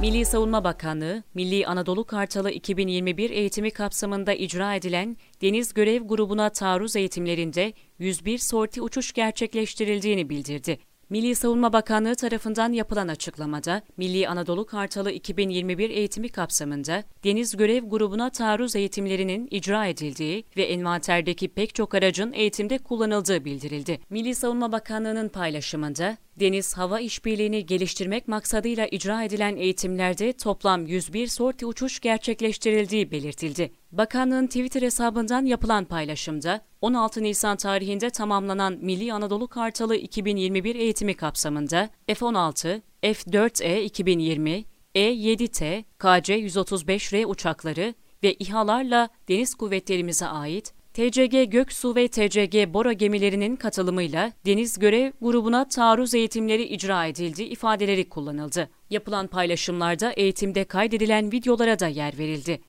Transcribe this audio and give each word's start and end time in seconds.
Milli 0.00 0.24
Savunma 0.24 0.64
Bakanlığı, 0.64 1.22
Milli 1.34 1.66
Anadolu 1.66 2.04
Kartalı 2.04 2.50
2021 2.50 3.30
eğitimi 3.30 3.70
kapsamında 3.70 4.32
icra 4.34 4.74
edilen 4.74 5.16
Deniz 5.42 5.74
Görev 5.74 6.02
Grubu'na 6.02 6.50
taarruz 6.50 6.96
eğitimlerinde 6.96 7.72
101 7.98 8.38
sorti 8.38 8.82
uçuş 8.82 9.12
gerçekleştirildiğini 9.12 10.28
bildirdi. 10.28 10.78
Milli 11.10 11.34
Savunma 11.34 11.72
Bakanlığı 11.72 12.14
tarafından 12.14 12.72
yapılan 12.72 13.08
açıklamada, 13.08 13.82
Milli 13.96 14.28
Anadolu 14.28 14.66
Kartalı 14.66 15.10
2021 15.10 15.90
eğitimi 15.90 16.28
kapsamında 16.28 17.04
Deniz 17.24 17.56
Görev 17.56 17.84
Grubu'na 17.84 18.30
taarruz 18.30 18.76
eğitimlerinin 18.76 19.48
icra 19.50 19.86
edildiği 19.86 20.44
ve 20.56 20.62
envanterdeki 20.62 21.48
pek 21.48 21.74
çok 21.74 21.94
aracın 21.94 22.32
eğitimde 22.32 22.78
kullanıldığı 22.78 23.44
bildirildi. 23.44 24.00
Milli 24.10 24.34
Savunma 24.34 24.72
Bakanlığı'nın 24.72 25.28
paylaşımında, 25.28 26.16
deniz 26.40 26.74
hava 26.76 27.00
işbirliğini 27.00 27.66
geliştirmek 27.66 28.28
maksadıyla 28.28 28.86
icra 28.86 29.22
edilen 29.22 29.56
eğitimlerde 29.56 30.32
toplam 30.32 30.86
101 30.86 31.26
sorti 31.26 31.66
uçuş 31.66 32.00
gerçekleştirildiği 32.00 33.10
belirtildi. 33.10 33.72
Bakanlığın 33.92 34.46
Twitter 34.46 34.82
hesabından 34.82 35.44
yapılan 35.44 35.84
paylaşımda 35.84 36.60
16 36.80 37.22
Nisan 37.22 37.56
tarihinde 37.56 38.10
tamamlanan 38.10 38.78
Milli 38.82 39.12
Anadolu 39.12 39.48
Kartalı 39.48 39.96
2021 39.96 40.74
eğitimi 40.74 41.14
kapsamında 41.14 41.90
F-16, 42.06 42.80
F-4E 43.02 43.82
2020, 43.82 44.64
E-7T, 44.94 45.84
KC-135R 45.98 47.26
uçakları 47.26 47.94
ve 48.22 48.34
İHA'larla 48.34 49.08
deniz 49.28 49.54
kuvvetlerimize 49.54 50.26
ait 50.26 50.77
TCG 50.98 51.50
Göksu 51.50 51.96
ve 51.96 52.08
TCG 52.08 52.74
Bora 52.74 52.92
gemilerinin 52.92 53.56
katılımıyla 53.56 54.32
Deniz 54.46 54.78
Görev 54.78 55.12
grubuna 55.20 55.68
taarruz 55.68 56.14
eğitimleri 56.14 56.64
icra 56.64 57.06
edildi 57.06 57.42
ifadeleri 57.42 58.08
kullanıldı. 58.08 58.68
Yapılan 58.90 59.26
paylaşımlarda 59.26 60.12
eğitimde 60.12 60.64
kaydedilen 60.64 61.32
videolara 61.32 61.78
da 61.78 61.86
yer 61.88 62.18
verildi. 62.18 62.60